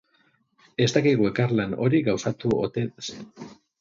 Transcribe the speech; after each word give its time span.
Ez 0.85 0.87
dakigu 0.95 1.27
elkarlan 1.29 1.75
hori 1.85 1.99
gauzatu 2.09 2.57
ote 2.69 2.87
zen. 3.11 3.29